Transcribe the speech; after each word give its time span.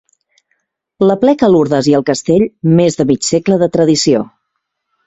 L'aplec 1.09 1.45
a 1.47 1.51
Lurdes 1.57 1.91
i 1.91 1.95
al 1.99 2.07
Castell, 2.09 2.49
més 2.81 2.99
de 3.03 3.09
mig 3.13 3.31
segle 3.33 3.61
de 3.67 3.71
tradició. 3.79 4.27